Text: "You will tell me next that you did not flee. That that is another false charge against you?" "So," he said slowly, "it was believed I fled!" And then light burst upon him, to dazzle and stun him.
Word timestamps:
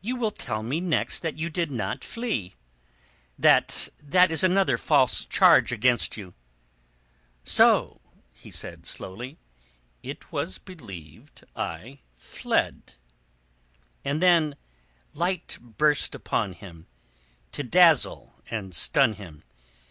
"You 0.00 0.16
will 0.16 0.30
tell 0.30 0.62
me 0.62 0.80
next 0.80 1.18
that 1.18 1.36
you 1.36 1.50
did 1.50 1.70
not 1.70 2.02
flee. 2.04 2.54
That 3.38 3.90
that 4.00 4.30
is 4.30 4.42
another 4.42 4.78
false 4.78 5.26
charge 5.26 5.72
against 5.72 6.16
you?" 6.16 6.32
"So," 7.44 8.00
he 8.32 8.50
said 8.50 8.86
slowly, 8.86 9.36
"it 10.02 10.32
was 10.32 10.56
believed 10.56 11.44
I 11.54 11.98
fled!" 12.16 12.94
And 14.06 14.22
then 14.22 14.56
light 15.12 15.58
burst 15.60 16.14
upon 16.14 16.54
him, 16.54 16.86
to 17.50 17.62
dazzle 17.62 18.42
and 18.50 18.74
stun 18.74 19.12
him. 19.16 19.42